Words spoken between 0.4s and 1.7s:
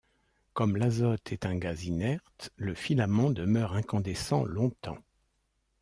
Comme l’azote est un